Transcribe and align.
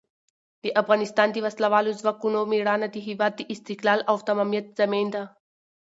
د 0.63 0.65
افغانستان 0.81 1.27
د 1.31 1.37
وسلوالو 1.45 1.97
ځواکونو 2.01 2.39
مېړانه 2.51 2.87
د 2.91 2.97
هېواد 3.07 3.33
د 3.37 3.41
استقلال 3.53 3.99
او 4.09 4.15
تمامیت 4.27 4.65
ضامن 4.77 5.07
ده. 5.15 5.23